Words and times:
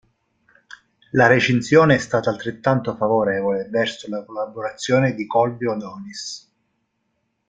La 1.11 1.27
recensione 1.27 1.93
è 1.93 1.97
stata 1.99 2.31
altrettanto 2.31 2.95
favorevole 2.95 3.65
verso 3.69 4.09
la 4.09 4.23
collaborazione 4.25 5.13
di 5.13 5.27
Colby 5.27 5.67
O'Donis. 5.67 6.51